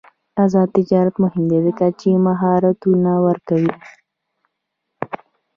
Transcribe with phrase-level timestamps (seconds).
[0.43, 3.73] آزاد تجارت مهم دی ځکه چې مهارتونه ورکوي.